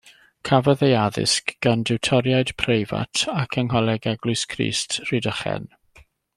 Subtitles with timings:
[0.49, 5.73] Cafodd ei addysg gan diwtoriaid preifat ac yng Ngholeg Eglwys Crist, Rhydychen.